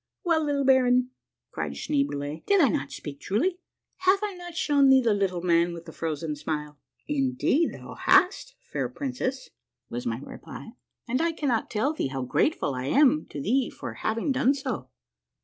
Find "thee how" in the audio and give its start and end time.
11.93-12.23